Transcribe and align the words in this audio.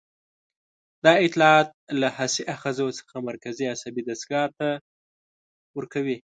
دا 1.03 1.13
اطلاعات 1.25 1.69
له 2.01 2.07
حسي 2.17 2.43
آخذو 2.55 2.87
څخه 2.99 3.15
مرکزي 3.29 3.65
عصبي 3.73 4.01
دستګاه 4.09 4.47
ته 4.57 4.67
ورکوي. 5.77 6.17